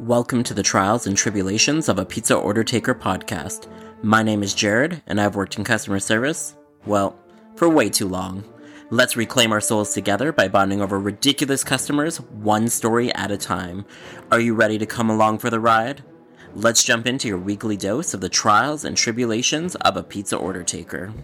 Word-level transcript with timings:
Welcome 0.00 0.42
to 0.44 0.54
the 0.54 0.62
Trials 0.64 1.06
and 1.06 1.16
Tribulations 1.16 1.88
of 1.88 2.00
a 2.00 2.04
Pizza 2.04 2.34
Order 2.34 2.64
Taker 2.64 2.96
podcast. 2.96 3.68
My 4.02 4.24
name 4.24 4.42
is 4.42 4.52
Jared, 4.52 5.00
and 5.06 5.20
I've 5.20 5.36
worked 5.36 5.56
in 5.56 5.62
customer 5.62 6.00
service, 6.00 6.56
well, 6.84 7.16
for 7.54 7.68
way 7.68 7.90
too 7.90 8.08
long. 8.08 8.42
Let's 8.90 9.16
reclaim 9.16 9.52
our 9.52 9.60
souls 9.60 9.94
together 9.94 10.32
by 10.32 10.48
bonding 10.48 10.82
over 10.82 10.98
ridiculous 10.98 11.62
customers, 11.62 12.20
one 12.20 12.66
story 12.66 13.14
at 13.14 13.30
a 13.30 13.36
time. 13.36 13.86
Are 14.32 14.40
you 14.40 14.56
ready 14.56 14.78
to 14.78 14.86
come 14.86 15.10
along 15.10 15.38
for 15.38 15.48
the 15.48 15.60
ride? 15.60 16.02
Let's 16.56 16.82
jump 16.82 17.06
into 17.06 17.28
your 17.28 17.38
weekly 17.38 17.76
dose 17.76 18.14
of 18.14 18.20
the 18.20 18.28
trials 18.28 18.84
and 18.84 18.96
tribulations 18.96 19.76
of 19.76 19.96
a 19.96 20.02
pizza 20.02 20.36
order 20.36 20.64
taker. 20.64 21.14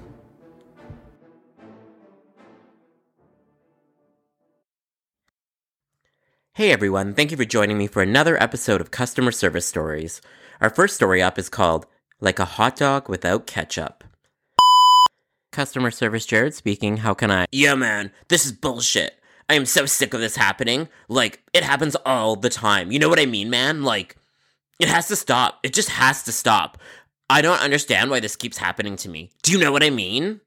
Hey 6.60 6.72
everyone, 6.72 7.14
thank 7.14 7.30
you 7.30 7.38
for 7.38 7.46
joining 7.46 7.78
me 7.78 7.86
for 7.86 8.02
another 8.02 8.36
episode 8.36 8.82
of 8.82 8.90
Customer 8.90 9.32
Service 9.32 9.66
Stories. 9.66 10.20
Our 10.60 10.68
first 10.68 10.94
story 10.94 11.22
up 11.22 11.38
is 11.38 11.48
called 11.48 11.86
Like 12.20 12.38
a 12.38 12.44
Hot 12.44 12.76
Dog 12.76 13.08
Without 13.08 13.46
Ketchup. 13.46 14.04
Customer 15.52 15.90
Service 15.90 16.26
Jared 16.26 16.52
speaking, 16.52 16.98
how 16.98 17.14
can 17.14 17.30
I? 17.30 17.46
Yeah, 17.50 17.76
man, 17.76 18.12
this 18.28 18.44
is 18.44 18.52
bullshit. 18.52 19.14
I 19.48 19.54
am 19.54 19.64
so 19.64 19.86
sick 19.86 20.12
of 20.12 20.20
this 20.20 20.36
happening. 20.36 20.90
Like, 21.08 21.42
it 21.54 21.64
happens 21.64 21.96
all 22.04 22.36
the 22.36 22.50
time. 22.50 22.92
You 22.92 22.98
know 22.98 23.08
what 23.08 23.18
I 23.18 23.24
mean, 23.24 23.48
man? 23.48 23.82
Like, 23.82 24.16
it 24.78 24.88
has 24.88 25.08
to 25.08 25.16
stop. 25.16 25.60
It 25.62 25.72
just 25.72 25.88
has 25.88 26.24
to 26.24 26.30
stop. 26.30 26.76
I 27.30 27.40
don't 27.40 27.62
understand 27.62 28.10
why 28.10 28.20
this 28.20 28.36
keeps 28.36 28.58
happening 28.58 28.96
to 28.96 29.08
me. 29.08 29.30
Do 29.42 29.52
you 29.52 29.58
know 29.58 29.72
what 29.72 29.82
I 29.82 29.88
mean? 29.88 30.42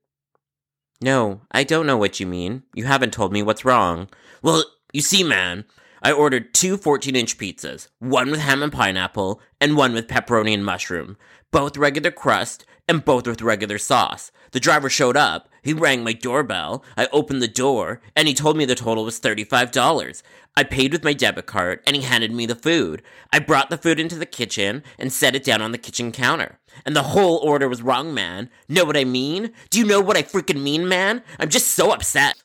No, 1.02 1.42
I 1.52 1.64
don't 1.64 1.88
know 1.88 1.98
what 1.98 2.20
you 2.20 2.28
mean. 2.28 2.62
You 2.76 2.86
haven't 2.86 3.14
told 3.14 3.34
me 3.34 3.42
what's 3.42 3.66
wrong. 3.66 4.10
Well, 4.44 4.64
you 4.94 5.02
see, 5.02 5.24
man, 5.24 5.66
I 6.06 6.12
ordered 6.12 6.54
two 6.54 6.76
14 6.76 7.16
inch 7.16 7.38
pizzas, 7.38 7.88
one 8.00 8.30
with 8.30 8.42
ham 8.42 8.62
and 8.62 8.74
pineapple, 8.74 9.40
and 9.62 9.78
one 9.78 9.94
with 9.94 10.10
pepperoni 10.10 10.54
and 10.54 10.66
mushroom, 10.66 11.16
both 11.50 11.78
regular 11.78 12.12
crust, 12.12 12.66
and 12.90 13.06
both 13.06 13.26
with 13.26 13.42
regular 13.42 13.78
sauce. 13.78 14.30
The 14.52 14.60
driver 14.60 14.90
showed 14.90 15.16
up, 15.16 15.48
he 15.62 15.72
rang 15.72 16.04
my 16.04 16.12
doorbell, 16.12 16.84
I 16.98 17.08
opened 17.14 17.42
the 17.42 17.48
door, 17.48 18.02
and 18.18 18.28
he 18.28 18.34
told 18.34 18.58
me 18.58 18.66
the 18.66 18.76
total 18.76 19.06
was 19.06 19.20
$35. 19.22 20.22
I 20.58 20.64
paid 20.64 20.92
with 20.92 21.06
my 21.06 21.14
debit 21.14 21.46
card, 21.46 21.80
and 21.88 21.96
he 21.96 22.02
handed 22.02 22.34
me 22.34 22.46
the 22.46 22.54
food. 22.54 23.02
I 23.32 23.40
brought 23.40 23.70
the 23.70 23.78
food 23.78 23.98
into 23.98 24.16
the 24.16 24.26
kitchen 24.26 24.84
and 25.00 25.12
set 25.12 25.36
it 25.36 25.46
down 25.46 25.62
on 25.62 25.72
the 25.72 25.78
kitchen 25.78 26.12
counter. 26.12 26.60
And 26.86 26.98
the 26.98 27.04
whole 27.04 27.38
order 27.38 27.70
was 27.70 27.82
wrong, 27.82 28.14
man. 28.14 28.50
Know 28.68 28.84
what 28.84 28.98
I 28.98 29.06
mean? 29.06 29.54
Do 29.70 29.80
you 29.80 29.86
know 29.86 30.02
what 30.02 30.18
I 30.18 30.22
freaking 30.22 30.62
mean, 30.62 30.88
man? 30.88 31.24
I'm 31.40 31.50
just 31.50 31.68
so 31.68 31.92
upset. 31.92 32.36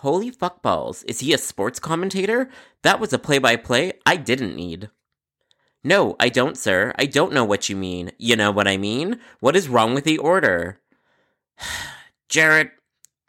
Holy 0.00 0.30
fuckballs, 0.30 1.04
is 1.06 1.20
he 1.20 1.32
a 1.32 1.38
sports 1.38 1.78
commentator? 1.78 2.50
That 2.82 3.00
was 3.00 3.14
a 3.14 3.18
play 3.18 3.38
by 3.38 3.56
play 3.56 3.94
I 4.04 4.16
didn't 4.16 4.54
need. 4.54 4.90
No, 5.82 6.16
I 6.20 6.28
don't, 6.28 6.58
sir. 6.58 6.92
I 6.98 7.06
don't 7.06 7.32
know 7.32 7.44
what 7.44 7.70
you 7.70 7.76
mean. 7.76 8.12
You 8.18 8.36
know 8.36 8.50
what 8.50 8.68
I 8.68 8.76
mean? 8.76 9.20
What 9.40 9.56
is 9.56 9.68
wrong 9.68 9.94
with 9.94 10.04
the 10.04 10.18
order? 10.18 10.80
Jared, 12.28 12.72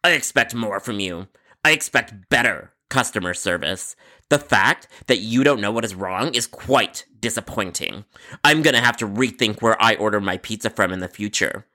I 0.03 0.11
expect 0.11 0.53
more 0.53 0.81
from 0.81 0.99
you. 0.99 1.27
I 1.63 1.71
expect 1.71 2.29
better 2.29 2.73
customer 2.89 3.33
service. 3.33 3.95
The 4.29 4.39
fact 4.39 4.87
that 5.07 5.19
you 5.19 5.45
don't 5.45 5.61
know 5.61 5.71
what 5.71 5.85
is 5.85 5.95
wrong 5.95 6.33
is 6.33 6.47
quite 6.47 7.05
disappointing. 7.19 8.03
I'm 8.43 8.61
gonna 8.61 8.81
have 8.81 8.97
to 8.97 9.07
rethink 9.07 9.61
where 9.61 9.81
I 9.81 9.95
order 9.95 10.19
my 10.19 10.37
pizza 10.37 10.69
from 10.69 10.91
in 10.91 10.99
the 10.99 11.07
future. 11.07 11.65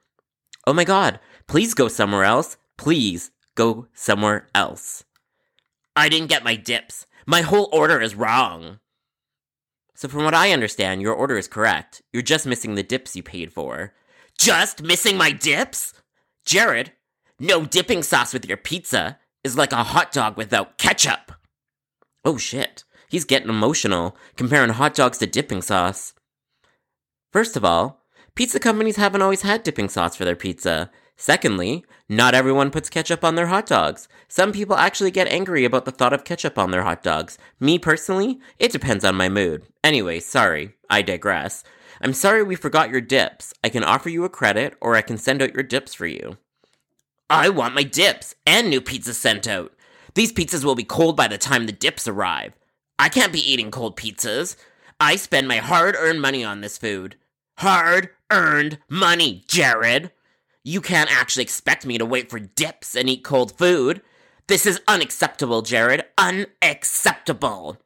Oh 0.67 0.73
my 0.73 0.83
god, 0.83 1.19
please 1.47 1.73
go 1.73 1.87
somewhere 1.87 2.23
else. 2.23 2.57
Please 2.77 3.31
go 3.55 3.87
somewhere 3.93 4.47
else. 4.53 5.03
I 5.95 6.09
didn't 6.09 6.29
get 6.29 6.43
my 6.43 6.55
dips. 6.55 7.05
My 7.25 7.41
whole 7.41 7.69
order 7.71 8.01
is 8.01 8.15
wrong. 8.15 8.79
So, 9.95 10.07
from 10.07 10.23
what 10.23 10.33
I 10.33 10.51
understand, 10.51 11.01
your 11.01 11.13
order 11.13 11.37
is 11.37 11.47
correct. 11.47 12.01
You're 12.11 12.23
just 12.23 12.47
missing 12.47 12.75
the 12.75 12.83
dips 12.83 13.15
you 13.15 13.23
paid 13.23 13.53
for. 13.53 13.93
Just 14.37 14.81
missing 14.81 15.17
my 15.17 15.31
dips? 15.31 15.93
Jared, 16.45 16.91
no 17.39 17.65
dipping 17.65 18.03
sauce 18.03 18.33
with 18.33 18.45
your 18.45 18.57
pizza 18.57 19.19
is 19.43 19.57
like 19.57 19.71
a 19.71 19.83
hot 19.83 20.11
dog 20.11 20.35
without 20.35 20.77
ketchup. 20.77 21.31
Oh 22.25 22.37
shit, 22.37 22.83
he's 23.09 23.25
getting 23.25 23.49
emotional, 23.49 24.17
comparing 24.35 24.71
hot 24.71 24.95
dogs 24.95 25.19
to 25.19 25.27
dipping 25.27 25.61
sauce. 25.61 26.13
First 27.31 27.55
of 27.55 27.63
all, 27.63 28.03
pizza 28.35 28.59
companies 28.59 28.95
haven't 28.95 29.21
always 29.21 29.41
had 29.41 29.63
dipping 29.63 29.89
sauce 29.89 30.15
for 30.15 30.25
their 30.25 30.35
pizza. 30.35 30.89
Secondly, 31.15 31.85
not 32.09 32.33
everyone 32.33 32.71
puts 32.71 32.89
ketchup 32.89 33.23
on 33.23 33.35
their 33.35 33.47
hot 33.47 33.65
dogs. 33.65 34.07
Some 34.27 34.51
people 34.51 34.75
actually 34.75 35.11
get 35.11 35.27
angry 35.27 35.63
about 35.63 35.85
the 35.85 35.91
thought 35.91 36.13
of 36.13 36.23
ketchup 36.23 36.57
on 36.57 36.71
their 36.71 36.83
hot 36.83 37.03
dogs. 37.03 37.37
Me 37.59 37.77
personally, 37.77 38.39
it 38.59 38.71
depends 38.71 39.05
on 39.05 39.15
my 39.15 39.29
mood. 39.29 39.63
Anyway, 39.83 40.19
sorry, 40.19 40.73
I 40.89 41.01
digress. 41.01 41.63
I'm 42.01 42.13
sorry 42.13 42.43
we 42.43 42.55
forgot 42.55 42.89
your 42.89 43.01
dips. 43.01 43.53
I 43.63 43.69
can 43.69 43.83
offer 43.83 44.09
you 44.09 44.25
a 44.25 44.29
credit, 44.29 44.75
or 44.81 44.95
I 44.95 45.01
can 45.01 45.17
send 45.17 45.41
out 45.41 45.53
your 45.53 45.63
dips 45.63 45.93
for 45.93 46.07
you. 46.07 46.37
I 47.29 47.49
want 47.49 47.75
my 47.75 47.83
dips 47.83 48.35
and 48.45 48.69
new 48.69 48.81
pizzas 48.81 49.15
sent 49.15 49.47
out. 49.47 49.73
These 50.15 50.33
pizzas 50.33 50.63
will 50.63 50.75
be 50.75 50.83
cold 50.83 51.15
by 51.15 51.27
the 51.27 51.37
time 51.37 51.65
the 51.65 51.71
dips 51.71 52.07
arrive. 52.07 52.53
I 52.99 53.09
can't 53.09 53.33
be 53.33 53.39
eating 53.39 53.71
cold 53.71 53.97
pizzas. 53.97 54.55
I 54.99 55.15
spend 55.15 55.47
my 55.47 55.57
hard 55.57 55.95
earned 55.97 56.21
money 56.21 56.43
on 56.43 56.61
this 56.61 56.77
food. 56.77 57.15
Hard 57.59 58.09
earned 58.31 58.79
money, 58.89 59.43
Jared. 59.47 60.11
You 60.63 60.79
can't 60.79 61.11
actually 61.11 61.43
expect 61.43 61.85
me 61.85 61.97
to 61.97 62.05
wait 62.05 62.29
for 62.29 62.39
dips 62.39 62.95
and 62.95 63.09
eat 63.09 63.23
cold 63.23 63.57
food. 63.57 64.01
This 64.47 64.65
is 64.65 64.81
unacceptable, 64.87 65.61
Jared. 65.61 66.05
Unacceptable. 66.17 67.77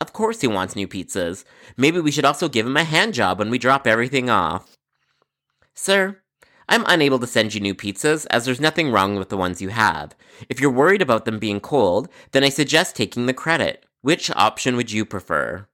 Of 0.00 0.12
course 0.12 0.40
he 0.40 0.46
wants 0.46 0.76
new 0.76 0.88
pizzas. 0.88 1.44
Maybe 1.76 2.00
we 2.00 2.10
should 2.10 2.24
also 2.24 2.48
give 2.48 2.66
him 2.66 2.76
a 2.76 2.84
hand 2.84 3.14
job 3.14 3.38
when 3.38 3.50
we 3.50 3.58
drop 3.58 3.86
everything 3.86 4.28
off. 4.28 4.76
Sir, 5.74 6.20
I'm 6.68 6.84
unable 6.86 7.18
to 7.18 7.26
send 7.26 7.54
you 7.54 7.60
new 7.60 7.74
pizzas 7.74 8.26
as 8.30 8.44
there's 8.44 8.60
nothing 8.60 8.90
wrong 8.90 9.16
with 9.16 9.28
the 9.28 9.36
ones 9.36 9.60
you 9.60 9.70
have. 9.70 10.14
If 10.48 10.60
you're 10.60 10.70
worried 10.70 11.02
about 11.02 11.24
them 11.24 11.38
being 11.38 11.60
cold, 11.60 12.08
then 12.32 12.44
I 12.44 12.48
suggest 12.48 12.94
taking 12.94 13.26
the 13.26 13.34
credit. 13.34 13.84
Which 14.02 14.30
option 14.30 14.76
would 14.76 14.92
you 14.92 15.04
prefer? 15.04 15.66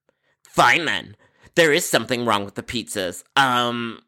Fine 0.42 0.84
then. 0.84 1.16
There 1.54 1.72
is 1.72 1.88
something 1.88 2.24
wrong 2.24 2.44
with 2.44 2.54
the 2.54 2.62
pizzas. 2.62 3.24
Um, 3.36 4.00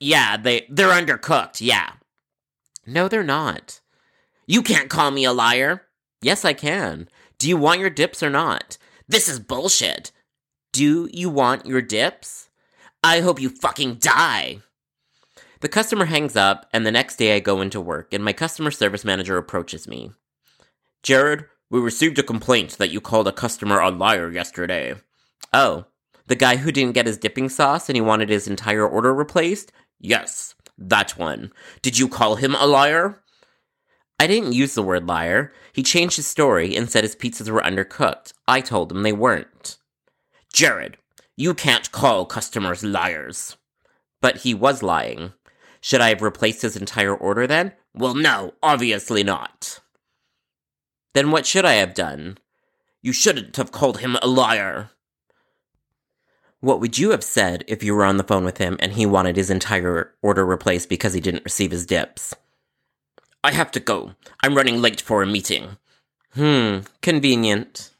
yeah, 0.00 0.36
they 0.36 0.66
they're 0.68 0.88
undercooked. 0.88 1.60
Yeah. 1.60 1.92
No, 2.86 3.08
they're 3.08 3.22
not. 3.22 3.80
You 4.46 4.62
can't 4.62 4.90
call 4.90 5.10
me 5.10 5.24
a 5.24 5.32
liar. 5.32 5.82
Yes, 6.20 6.44
I 6.44 6.52
can. 6.52 7.08
Do 7.38 7.48
you 7.48 7.56
want 7.56 7.80
your 7.80 7.90
dips 7.90 8.22
or 8.22 8.30
not? 8.30 8.78
This 9.08 9.28
is 9.28 9.40
bullshit. 9.40 10.12
Do 10.72 11.08
you 11.12 11.30
want 11.30 11.66
your 11.66 11.82
dips? 11.82 12.48
I 13.02 13.20
hope 13.20 13.40
you 13.40 13.48
fucking 13.48 13.96
die. 13.96 14.60
The 15.60 15.68
customer 15.68 16.06
hangs 16.06 16.36
up, 16.36 16.68
and 16.72 16.84
the 16.84 16.92
next 16.92 17.16
day 17.16 17.36
I 17.36 17.40
go 17.40 17.60
into 17.60 17.80
work, 17.80 18.12
and 18.12 18.24
my 18.24 18.32
customer 18.32 18.70
service 18.70 19.04
manager 19.04 19.36
approaches 19.36 19.88
me. 19.88 20.12
Jared, 21.02 21.46
we 21.70 21.80
received 21.80 22.18
a 22.18 22.22
complaint 22.22 22.76
that 22.78 22.90
you 22.90 23.00
called 23.00 23.28
a 23.28 23.32
customer 23.32 23.80
a 23.80 23.90
liar 23.90 24.30
yesterday. 24.30 24.94
Oh, 25.52 25.86
the 26.26 26.34
guy 26.34 26.56
who 26.56 26.72
didn't 26.72 26.94
get 26.94 27.06
his 27.06 27.18
dipping 27.18 27.48
sauce 27.48 27.88
and 27.88 27.96
he 27.96 28.00
wanted 28.00 28.30
his 28.30 28.48
entire 28.48 28.86
order 28.86 29.14
replaced? 29.14 29.72
Yes, 30.04 30.54
that 30.76 31.16
one. 31.16 31.50
Did 31.80 31.98
you 31.98 32.08
call 32.08 32.36
him 32.36 32.54
a 32.54 32.66
liar? 32.66 33.22
I 34.20 34.26
didn't 34.26 34.52
use 34.52 34.74
the 34.74 34.82
word 34.82 35.06
liar. 35.06 35.50
He 35.72 35.82
changed 35.82 36.16
his 36.16 36.26
story 36.26 36.76
and 36.76 36.90
said 36.90 37.04
his 37.04 37.16
pizzas 37.16 37.48
were 37.48 37.62
undercooked. 37.62 38.34
I 38.46 38.60
told 38.60 38.92
him 38.92 39.02
they 39.02 39.14
weren't. 39.14 39.78
Jared, 40.52 40.98
you 41.38 41.54
can't 41.54 41.90
call 41.90 42.26
customers 42.26 42.84
liars. 42.84 43.56
But 44.20 44.38
he 44.38 44.52
was 44.52 44.82
lying. 44.82 45.32
Should 45.80 46.02
I 46.02 46.10
have 46.10 46.20
replaced 46.20 46.60
his 46.60 46.76
entire 46.76 47.14
order 47.14 47.46
then? 47.46 47.72
Well, 47.94 48.14
no, 48.14 48.52
obviously 48.62 49.22
not. 49.22 49.80
Then 51.14 51.30
what 51.30 51.46
should 51.46 51.64
I 51.64 51.74
have 51.74 51.94
done? 51.94 52.36
You 53.00 53.14
shouldn't 53.14 53.56
have 53.56 53.72
called 53.72 54.00
him 54.00 54.18
a 54.20 54.26
liar. 54.26 54.90
What 56.64 56.80
would 56.80 56.96
you 56.96 57.10
have 57.10 57.22
said 57.22 57.62
if 57.68 57.84
you 57.84 57.94
were 57.94 58.06
on 58.06 58.16
the 58.16 58.24
phone 58.24 58.42
with 58.42 58.56
him 58.56 58.78
and 58.80 58.90
he 58.90 59.04
wanted 59.04 59.36
his 59.36 59.50
entire 59.50 60.14
order 60.22 60.46
replaced 60.46 60.88
because 60.88 61.12
he 61.12 61.20
didn't 61.20 61.44
receive 61.44 61.70
his 61.70 61.84
dips? 61.84 62.34
I 63.44 63.52
have 63.52 63.70
to 63.72 63.80
go. 63.80 64.12
I'm 64.42 64.54
running 64.54 64.80
late 64.80 65.02
for 65.02 65.22
a 65.22 65.26
meeting. 65.26 65.76
Hmm, 66.32 66.78
convenient. 67.02 67.90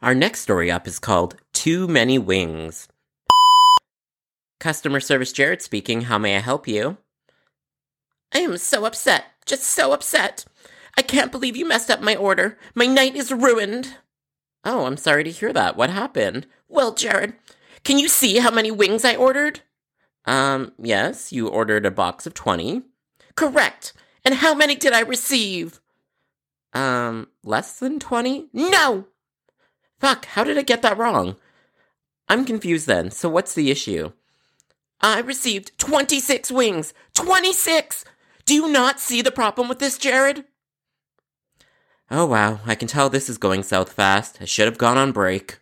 Our 0.00 0.14
next 0.14 0.40
story 0.40 0.70
up 0.70 0.86
is 0.86 0.98
called 0.98 1.36
Too 1.52 1.86
Many 1.86 2.18
Wings. 2.18 2.88
Customer 4.58 4.98
service 4.98 5.30
Jared 5.30 5.60
speaking. 5.60 6.00
How 6.02 6.16
may 6.16 6.36
I 6.36 6.40
help 6.40 6.66
you? 6.66 6.96
I 8.32 8.38
am 8.38 8.56
so 8.56 8.86
upset. 8.86 9.26
Just 9.44 9.64
so 9.64 9.92
upset. 9.92 10.46
I 10.96 11.02
can't 11.02 11.30
believe 11.30 11.54
you 11.54 11.68
messed 11.68 11.90
up 11.90 12.00
my 12.00 12.16
order. 12.16 12.56
My 12.74 12.86
night 12.86 13.14
is 13.14 13.30
ruined. 13.30 13.96
Oh, 14.64 14.86
I'm 14.86 14.96
sorry 14.96 15.24
to 15.24 15.30
hear 15.30 15.52
that. 15.52 15.76
What 15.76 15.90
happened? 15.90 16.46
Well, 16.68 16.92
Jared, 16.92 17.34
can 17.84 17.98
you 17.98 18.08
see 18.08 18.38
how 18.38 18.50
many 18.50 18.70
wings 18.70 19.04
I 19.04 19.14
ordered? 19.14 19.60
Um, 20.24 20.72
yes, 20.78 21.32
you 21.32 21.48
ordered 21.48 21.86
a 21.86 21.90
box 21.90 22.26
of 22.26 22.34
20. 22.34 22.82
Correct. 23.36 23.92
And 24.24 24.34
how 24.34 24.54
many 24.54 24.74
did 24.74 24.92
I 24.92 25.00
receive? 25.00 25.80
Um, 26.72 27.28
less 27.44 27.78
than 27.78 28.00
20? 28.00 28.48
No! 28.52 29.06
Fuck, 30.00 30.26
how 30.26 30.42
did 30.44 30.58
I 30.58 30.62
get 30.62 30.82
that 30.82 30.98
wrong? 30.98 31.36
I'm 32.28 32.44
confused 32.44 32.86
then, 32.86 33.10
so 33.12 33.28
what's 33.28 33.54
the 33.54 33.70
issue? 33.70 34.12
I 35.00 35.20
received 35.20 35.78
26 35.78 36.50
wings! 36.50 36.92
26! 37.14 38.04
Do 38.44 38.54
you 38.54 38.68
not 38.68 39.00
see 39.00 39.22
the 39.22 39.30
problem 39.30 39.68
with 39.68 39.78
this, 39.78 39.96
Jared? 39.96 40.44
Oh 42.10 42.26
wow, 42.26 42.60
I 42.64 42.74
can 42.76 42.86
tell 42.86 43.08
this 43.08 43.28
is 43.28 43.38
going 43.38 43.62
south 43.62 43.92
fast. 43.92 44.38
I 44.40 44.44
should 44.44 44.66
have 44.66 44.78
gone 44.78 44.96
on 44.96 45.10
break. 45.12 45.58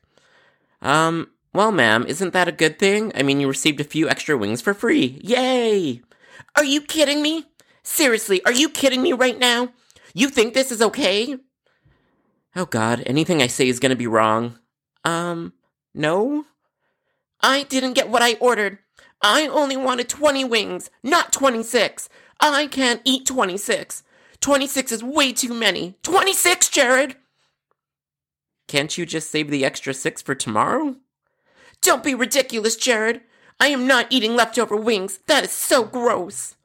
Um, 0.83 1.31
well, 1.55 1.73
ma'am, 1.73 2.05
isn't 2.07 2.33
that 2.35 2.49
a 2.49 2.53
good 2.53 2.79
thing? 2.79 3.13
I 3.15 3.23
mean, 3.23 3.41
you 3.41 3.49
received 3.49 3.81
a 3.81 3.85
few 3.85 4.09
extra 4.09 4.37
wings 4.37 4.61
for 4.61 4.75
free. 4.75 5.21
Yay! 5.23 6.03
Are 6.57 6.65
you 6.65 6.83
kidding 6.83 7.23
me? 7.23 7.47
Seriously, 7.83 8.45
are 8.45 8.53
you 8.53 8.69
kidding 8.69 9.03
me 9.03 9.13
right 9.13 9.39
now? 9.39 9.71
You 10.13 10.29
think 10.29 10.53
this 10.53 10.71
is 10.71 10.83
okay? 10.83 11.39
Oh 12.55 12.67
god, 12.67 13.03
anything 13.07 13.41
I 13.41 13.47
say 13.47 13.69
is 13.69 13.81
gonna 13.81 13.97
be 13.97 14.07
wrong. 14.07 14.59
Um, 15.03 15.55
no? 15.95 16.45
I 17.41 17.63
didn't 17.65 17.95
get 17.95 18.09
what 18.09 18.23
I 18.23 18.35
ordered. 18.35 18.79
I 19.23 19.47
only 19.47 19.77
wanted 19.77 20.09
20 20.09 20.45
wings, 20.45 20.91
not 21.03 21.33
26. 21.33 22.09
I 22.41 22.67
can't 22.67 23.01
eat 23.05 23.27
26. 23.27 24.03
26 24.45 24.93
is 24.93 25.03
way 25.03 25.33
too 25.33 25.55
many. 25.55 25.95
26, 26.03 26.69
Jared! 26.69 27.17
Can't 28.69 28.99
you 28.99 29.07
just 29.07 29.31
save 29.31 29.49
the 29.49 29.65
extra 29.65 29.95
six 29.95 30.21
for 30.21 30.35
tomorrow? 30.35 30.97
Don't 31.81 32.05
be 32.05 32.15
ridiculous, 32.15 32.77
Jared. 32.77 33.23
I 33.59 33.69
am 33.69 33.87
not 33.87 34.07
eating 34.11 34.37
leftover 34.37 34.77
wings. 34.77 35.19
That 35.29 35.45
is 35.45 35.51
so 35.51 35.83
gross. 35.83 36.57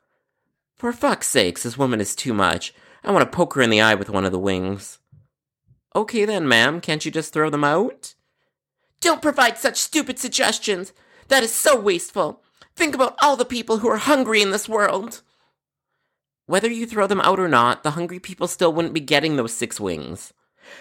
For 0.76 0.92
fuck's 0.92 1.30
sakes, 1.30 1.64
this 1.64 1.78
woman 1.78 2.02
is 2.02 2.18
too 2.18 2.34
much. 2.34 2.74
I 3.02 3.12
want 3.12 3.22
to 3.22 3.34
poke 3.34 3.54
her 3.54 3.62
in 3.62 3.70
the 3.70 3.80
eye 3.80 3.96
with 3.96 4.10
one 4.10 4.26
of 4.26 4.34
the 4.34 4.38
wings. 4.40 5.00
Okay 5.96 6.26
then, 6.26 6.50
ma'am, 6.50 6.82
can't 6.82 7.06
you 7.06 7.12
just 7.12 7.32
throw 7.32 7.50
them 7.50 7.64
out? 7.64 8.14
Don't 9.00 9.22
provide 9.22 9.58
such 9.58 9.78
stupid 9.78 10.20
suggestions. 10.20 10.92
That 11.30 11.44
is 11.44 11.56
so 11.56 11.80
wasteful. 11.80 12.44
Think 12.76 12.94
about 12.94 13.16
all 13.22 13.38
the 13.38 13.46
people 13.46 13.78
who 13.78 13.88
are 13.88 13.96
hungry 13.96 14.42
in 14.42 14.52
this 14.52 14.68
world. 14.68 15.22
Whether 16.50 16.72
you 16.72 16.88
throw 16.88 17.06
them 17.06 17.22
out 17.22 17.40
or 17.40 17.48
not, 17.48 17.84
the 17.84 17.92
hungry 17.92 18.18
people 18.18 18.48
still 18.48 18.74
wouldn't 18.74 18.96
be 18.96 19.02
getting 19.02 19.36
those 19.36 19.54
six 19.54 19.80
wings. 19.80 20.34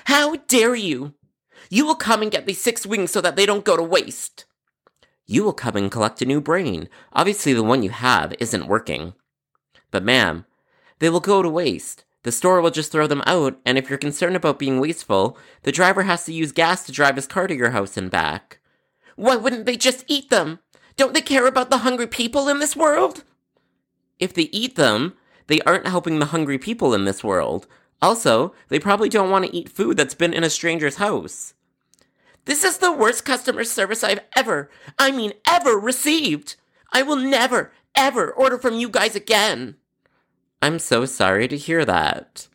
How 0.07 0.37
dare 0.49 0.75
you! 0.75 1.13
You 1.69 1.85
will 1.85 1.95
come 1.95 2.23
and 2.23 2.31
get 2.31 2.47
these 2.47 2.63
six 2.63 2.87
wings 2.87 3.11
so 3.11 3.21
that 3.21 3.37
they 3.37 3.45
don't 3.45 3.67
go 3.67 3.77
to 3.77 3.83
waste. 3.83 4.47
You 5.27 5.45
will 5.45 5.53
come 5.53 5.77
and 5.77 5.93
collect 5.93 6.23
a 6.23 6.25
new 6.25 6.41
brain. 6.41 6.89
Obviously, 7.13 7.53
the 7.53 7.63
one 7.63 7.83
you 7.83 7.91
have 7.91 8.33
isn't 8.41 8.67
working. 8.67 9.13
But, 9.91 10.03
ma'am, 10.03 10.47
they 11.01 11.11
will 11.11 11.21
go 11.21 11.43
to 11.43 11.51
waste. 11.51 12.07
The 12.23 12.33
store 12.33 12.63
will 12.63 12.71
just 12.71 12.91
throw 12.91 13.07
them 13.07 13.23
out, 13.27 13.59
and 13.67 13.77
if 13.77 13.91
you're 13.91 13.99
concerned 13.99 14.37
about 14.37 14.59
being 14.59 14.81
wasteful, 14.81 15.37
the 15.65 15.71
driver 15.71 16.05
has 16.05 16.25
to 16.25 16.33
use 16.33 16.51
gas 16.51 16.87
to 16.87 16.93
drive 16.93 17.17
his 17.17 17.27
car 17.27 17.47
to 17.47 17.55
your 17.55 17.73
house 17.73 17.99
and 17.99 18.11
back. 18.11 18.61
Why 19.17 19.37
wouldn't 19.37 19.67
they 19.67 19.77
just 19.77 20.07
eat 20.07 20.31
them? 20.31 20.61
Don't 20.97 21.13
they 21.13 21.21
care 21.21 21.47
about 21.47 21.69
the 21.69 21.85
hungry 21.85 22.07
people 22.07 22.49
in 22.49 22.59
this 22.59 22.75
world? 22.75 23.23
If 24.19 24.33
they 24.33 24.45
eat 24.45 24.77
them, 24.77 25.13
they 25.49 25.61
aren't 25.63 25.89
helping 25.89 26.19
the 26.19 26.27
hungry 26.27 26.59
people 26.59 26.95
in 26.95 27.05
this 27.05 27.25
world. 27.25 27.67
Also, 28.01 28.55
they 28.69 28.79
probably 28.79 29.09
don't 29.09 29.31
want 29.31 29.45
to 29.45 29.55
eat 29.55 29.69
food 29.69 29.97
that's 29.97 30.15
been 30.15 30.33
in 30.33 30.45
a 30.45 30.51
stranger's 30.51 30.97
house. 30.97 31.55
This 32.45 32.65
is 32.65 32.79
the 32.79 32.93
worst 32.93 33.25
customer 33.25 33.65
service 33.65 34.05
I've 34.05 34.21
ever, 34.37 34.71
I 34.99 35.11
mean, 35.11 35.33
ever 35.47 35.73
received. 35.73 36.57
I 36.93 37.03
will 37.03 37.17
never, 37.17 37.73
ever 37.95 38.31
order 38.31 38.57
from 38.57 38.75
you 38.75 38.89
guys 38.89 39.15
again. 39.15 39.77
I'm 40.63 40.79
so 40.79 41.05
sorry 41.05 41.49
to 41.49 41.57
hear 41.57 41.85
that. 41.85 42.49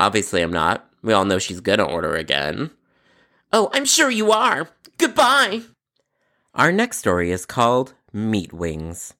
Obviously, 0.00 0.40
I'm 0.40 0.52
not. 0.52 0.88
We 1.02 1.12
all 1.12 1.24
know 1.24 1.38
she's 1.38 1.60
gonna 1.60 1.84
order 1.84 2.14
again. 2.14 2.70
Oh, 3.52 3.70
I'm 3.72 3.84
sure 3.84 4.10
you 4.10 4.32
are. 4.32 4.68
Goodbye. 4.96 5.62
Our 6.54 6.72
next 6.72 6.98
story 6.98 7.30
is 7.30 7.46
called 7.46 7.94
Meat 8.12 8.52
Wings. 8.52 9.14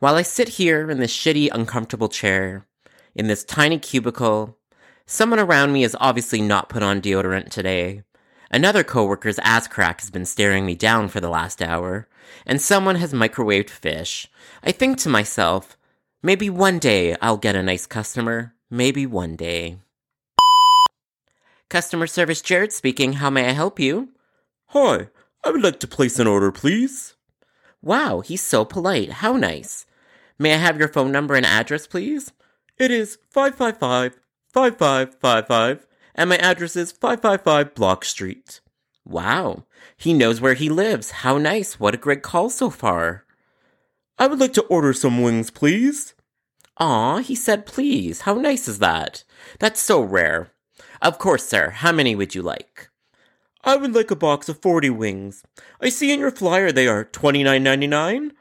While 0.00 0.14
I 0.14 0.22
sit 0.22 0.50
here 0.50 0.88
in 0.92 1.00
this 1.00 1.12
shitty, 1.12 1.48
uncomfortable 1.52 2.08
chair, 2.08 2.64
in 3.16 3.26
this 3.26 3.42
tiny 3.42 3.80
cubicle, 3.80 4.56
someone 5.06 5.40
around 5.40 5.72
me 5.72 5.82
has 5.82 5.96
obviously 5.98 6.40
not 6.40 6.68
put 6.68 6.84
on 6.84 7.00
deodorant 7.00 7.48
today. 7.48 8.04
Another 8.48 8.84
coworker's 8.84 9.40
ass 9.40 9.66
crack 9.66 10.00
has 10.00 10.08
been 10.10 10.24
staring 10.24 10.64
me 10.64 10.76
down 10.76 11.08
for 11.08 11.18
the 11.18 11.28
last 11.28 11.60
hour, 11.60 12.06
and 12.46 12.62
someone 12.62 12.94
has 12.94 13.12
microwaved 13.12 13.70
fish. 13.70 14.28
I 14.62 14.70
think 14.70 14.98
to 14.98 15.08
myself, 15.08 15.76
maybe 16.22 16.48
one 16.48 16.78
day 16.78 17.16
I'll 17.20 17.36
get 17.36 17.56
a 17.56 17.62
nice 17.64 17.86
customer. 17.86 18.54
Maybe 18.70 19.04
one 19.04 19.34
day. 19.34 19.78
Customer 21.68 22.06
service 22.06 22.40
Jared 22.40 22.72
speaking. 22.72 23.14
How 23.14 23.30
may 23.30 23.48
I 23.48 23.52
help 23.52 23.80
you? 23.80 24.10
Hi, 24.66 25.08
I 25.42 25.50
would 25.50 25.62
like 25.62 25.80
to 25.80 25.88
place 25.88 26.20
an 26.20 26.28
order, 26.28 26.52
please. 26.52 27.16
Wow, 27.82 28.20
he's 28.20 28.42
so 28.42 28.64
polite. 28.64 29.10
How 29.10 29.34
nice. 29.34 29.86
May 30.38 30.54
I 30.54 30.58
have 30.58 30.78
your 30.78 30.88
phone 30.88 31.12
number 31.12 31.34
and 31.34 31.46
address, 31.46 31.86
please? 31.86 32.32
It 32.76 32.90
is 32.90 33.18
555 33.30 34.18
5555, 34.52 35.86
and 36.14 36.30
my 36.30 36.36
address 36.36 36.76
is 36.76 36.92
555 36.92 37.74
Block 37.74 38.04
Street. 38.04 38.60
Wow, 39.04 39.64
he 39.96 40.12
knows 40.12 40.40
where 40.40 40.54
he 40.54 40.68
lives. 40.68 41.10
How 41.22 41.38
nice. 41.38 41.80
What 41.80 41.94
a 41.94 41.98
great 41.98 42.22
call 42.22 42.50
so 42.50 42.70
far. 42.70 43.24
I 44.18 44.26
would 44.26 44.40
like 44.40 44.52
to 44.54 44.62
order 44.62 44.92
some 44.92 45.22
wings, 45.22 45.50
please. 45.50 46.14
Aw, 46.78 47.18
he 47.18 47.34
said 47.34 47.66
please. 47.66 48.22
How 48.22 48.34
nice 48.34 48.68
is 48.68 48.78
that? 48.78 49.24
That's 49.58 49.80
so 49.80 50.00
rare. 50.00 50.50
Of 51.00 51.18
course, 51.18 51.46
sir. 51.46 51.70
How 51.70 51.92
many 51.92 52.14
would 52.14 52.34
you 52.34 52.42
like? 52.42 52.90
I 53.64 53.76
would 53.76 53.94
like 53.94 54.10
a 54.10 54.16
box 54.16 54.48
of 54.48 54.62
40 54.62 54.90
wings. 54.90 55.42
I 55.80 55.88
see 55.88 56.12
in 56.12 56.20
your 56.20 56.30
flyer 56.30 56.72
they 56.72 56.86
are 56.86 57.04
$29.99. 57.04 58.32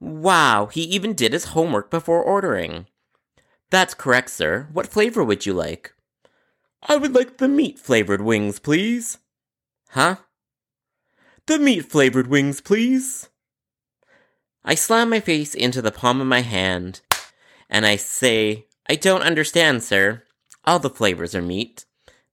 Wow, 0.00 0.66
he 0.66 0.82
even 0.82 1.14
did 1.14 1.32
his 1.32 1.46
homework 1.46 1.90
before 1.90 2.22
ordering. 2.22 2.86
That's 3.70 3.94
correct, 3.94 4.30
sir. 4.30 4.68
What 4.72 4.88
flavor 4.88 5.22
would 5.22 5.46
you 5.46 5.52
like? 5.52 5.94
I 6.88 6.96
would 6.96 7.14
like 7.14 7.38
the 7.38 7.48
meat 7.48 7.78
flavored 7.78 8.22
wings, 8.22 8.58
please. 8.58 9.18
Huh? 9.90 10.16
The 11.46 11.58
meat 11.58 11.82
flavored 11.82 12.26
wings, 12.26 12.60
please. 12.60 13.28
I 14.64 14.74
slam 14.74 15.10
my 15.10 15.20
face 15.20 15.54
into 15.54 15.82
the 15.82 15.92
palm 15.92 16.20
of 16.20 16.26
my 16.26 16.40
hand 16.40 17.00
and 17.68 17.86
I 17.86 17.96
say, 17.96 18.66
I 18.88 18.96
don't 18.96 19.22
understand, 19.22 19.82
sir. 19.82 20.22
All 20.64 20.78
the 20.78 20.90
flavors 20.90 21.34
are 21.34 21.42
meat. 21.42 21.84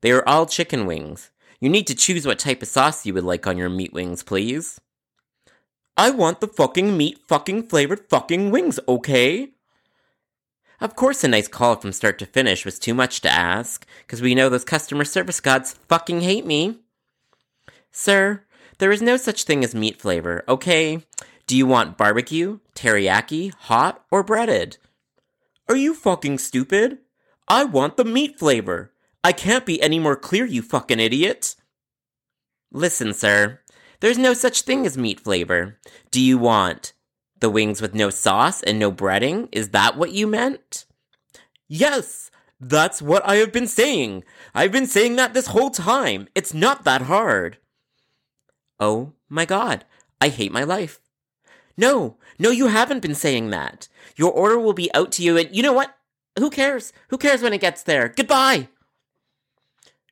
They 0.01 0.11
are 0.11 0.27
all 0.27 0.45
chicken 0.45 0.85
wings. 0.85 1.31
You 1.59 1.69
need 1.69 1.87
to 1.87 1.95
choose 1.95 2.25
what 2.25 2.39
type 2.39 2.61
of 2.61 2.67
sauce 2.67 3.05
you 3.05 3.13
would 3.13 3.23
like 3.23 3.45
on 3.45 3.57
your 3.57 3.69
meat 3.69 3.91
wings, 3.91 4.23
please. 4.23 4.79
I 5.97 6.09
want 6.09 6.39
the 6.39 6.47
fucking 6.47 6.95
meat 6.95 7.19
fucking 7.27 7.67
flavored 7.67 8.09
fucking 8.09 8.51
wings, 8.51 8.79
okay? 8.87 9.51
Of 10.79 10.95
course, 10.95 11.25
a 11.25 11.27
nice 11.27 11.49
call 11.49 11.75
from 11.75 11.91
start 11.91 12.17
to 12.19 12.25
finish 12.25 12.63
was 12.63 12.79
too 12.79 12.93
much 12.93 13.19
to 13.21 13.29
ask, 13.29 13.85
because 14.07 14.21
we 14.21 14.33
know 14.33 14.47
those 14.47 14.63
customer 14.63 15.03
service 15.03 15.41
gods 15.41 15.73
fucking 15.89 16.21
hate 16.21 16.45
me. 16.45 16.79
Sir, 17.91 18.45
there 18.77 18.93
is 18.93 19.01
no 19.01 19.17
such 19.17 19.43
thing 19.43 19.61
as 19.61 19.75
meat 19.75 19.99
flavor, 19.99 20.45
okay? 20.47 21.03
Do 21.47 21.57
you 21.57 21.65
want 21.65 21.97
barbecue, 21.97 22.59
teriyaki, 22.75 23.53
hot, 23.53 24.05
or 24.09 24.23
breaded? 24.23 24.77
Are 25.67 25.75
you 25.75 25.93
fucking 25.93 26.37
stupid? 26.37 26.99
I 27.49 27.65
want 27.65 27.97
the 27.97 28.05
meat 28.05 28.39
flavor. 28.39 28.93
I 29.23 29.33
can't 29.33 29.65
be 29.65 29.81
any 29.81 29.99
more 29.99 30.15
clear, 30.15 30.45
you 30.45 30.61
fucking 30.61 30.99
idiot. 30.99 31.55
Listen, 32.71 33.13
sir, 33.13 33.59
there's 33.99 34.17
no 34.17 34.33
such 34.33 34.61
thing 34.61 34.85
as 34.85 34.97
meat 34.97 35.19
flavor. 35.19 35.77
Do 36.11 36.21
you 36.21 36.37
want 36.37 36.93
the 37.39 37.49
wings 37.49 37.81
with 37.81 37.93
no 37.93 38.09
sauce 38.09 38.63
and 38.63 38.79
no 38.79 38.91
breading? 38.91 39.49
Is 39.51 39.69
that 39.69 39.97
what 39.97 40.11
you 40.11 40.27
meant? 40.27 40.85
Yes, 41.67 42.31
that's 42.59 43.01
what 43.01 43.27
I 43.27 43.35
have 43.35 43.51
been 43.51 43.67
saying. 43.67 44.23
I've 44.53 44.71
been 44.71 44.87
saying 44.87 45.15
that 45.17 45.33
this 45.33 45.47
whole 45.47 45.69
time. 45.69 46.27
It's 46.33 46.53
not 46.53 46.83
that 46.85 47.03
hard. 47.03 47.57
Oh 48.79 49.13
my 49.27 49.45
god, 49.45 49.85
I 50.21 50.29
hate 50.29 50.51
my 50.51 50.63
life. 50.63 50.99
No, 51.77 52.17
no, 52.37 52.51
you 52.51 52.67
haven't 52.67 53.01
been 53.01 53.15
saying 53.15 53.49
that. 53.49 53.87
Your 54.15 54.31
order 54.31 54.59
will 54.59 54.73
be 54.73 54.93
out 54.93 55.11
to 55.13 55.23
you, 55.23 55.37
and 55.37 55.53
you 55.55 55.63
know 55.63 55.73
what? 55.73 55.95
Who 56.37 56.49
cares? 56.49 56.93
Who 57.09 57.17
cares 57.17 57.41
when 57.41 57.53
it 57.53 57.61
gets 57.61 57.83
there? 57.83 58.09
Goodbye! 58.09 58.69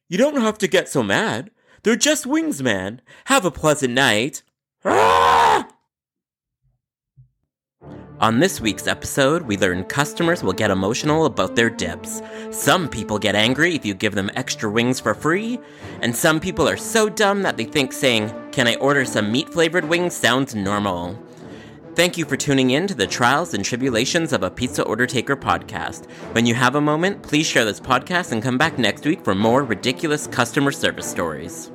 You 0.09 0.17
don't 0.17 0.39
have 0.39 0.57
to 0.59 0.67
get 0.67 0.87
so 0.87 1.03
mad. 1.03 1.51
They're 1.83 1.97
just 1.97 2.25
wings, 2.25 2.63
man. 2.63 3.01
Have 3.25 3.43
a 3.43 3.51
pleasant 3.51 3.93
night. 3.93 4.41
Ah! 4.85 5.67
On 8.19 8.39
this 8.39 8.61
week's 8.61 8.87
episode, 8.87 9.43
we 9.43 9.57
learn 9.57 9.83
customers 9.83 10.41
will 10.41 10.53
get 10.53 10.71
emotional 10.71 11.25
about 11.25 11.55
their 11.55 11.69
dips. 11.69 12.21
Some 12.51 12.87
people 12.87 13.19
get 13.19 13.35
angry 13.35 13.75
if 13.75 13.85
you 13.85 13.93
give 13.93 14.15
them 14.15 14.31
extra 14.33 14.71
wings 14.71 14.99
for 14.99 15.13
free, 15.13 15.59
and 16.01 16.15
some 16.15 16.39
people 16.39 16.67
are 16.67 16.77
so 16.77 17.09
dumb 17.09 17.43
that 17.43 17.57
they 17.57 17.65
think 17.65 17.91
saying, 17.91 18.33
Can 18.51 18.65
I 18.65 18.75
order 18.75 19.03
some 19.03 19.31
meat 19.31 19.49
flavored 19.49 19.85
wings 19.85 20.15
sounds 20.15 20.55
normal. 20.55 21.21
Thank 21.97 22.15
you 22.15 22.25
for 22.25 22.37
tuning 22.37 22.69
in 22.69 22.85
to 22.85 22.93
the 22.93 23.07
Trials 23.07 23.55
and 23.55 23.65
Tribulations 23.65 24.31
of 24.31 24.43
a 24.43 24.51
Pizza 24.51 24.83
Order 24.83 25.07
Taker 25.07 25.35
podcast. 25.35 26.07
When 26.35 26.45
you 26.45 26.53
have 26.53 26.75
a 26.75 26.79
moment, 26.79 27.23
please 27.23 27.47
share 27.47 27.65
this 27.65 27.79
podcast 27.79 28.31
and 28.31 28.43
come 28.43 28.55
back 28.55 28.77
next 28.77 29.03
week 29.03 29.23
for 29.23 29.33
more 29.33 29.63
ridiculous 29.63 30.27
customer 30.27 30.71
service 30.71 31.09
stories. 31.09 31.71